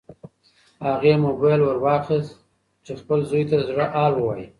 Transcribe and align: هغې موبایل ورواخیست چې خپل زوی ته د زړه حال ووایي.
هغې 0.87 1.13
موبایل 1.25 1.61
ورواخیست 1.63 2.31
چې 2.85 2.91
خپل 3.01 3.19
زوی 3.29 3.43
ته 3.49 3.55
د 3.57 3.61
زړه 3.69 3.85
حال 3.93 4.13
ووایي. 4.15 4.45